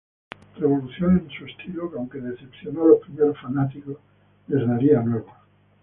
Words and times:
Revolución 0.57 1.19
en 1.19 1.29
su 1.29 1.45
estilo 1.45 1.91
que, 1.91 1.97
aunque 1.99 2.19
decepcionó 2.21 2.85
a 2.85 2.87
los 2.87 3.01
primeros 3.01 3.39
fanáticos, 3.39 3.97
les 4.47 4.67
daría 4.67 4.99
nuevos. 5.03 5.31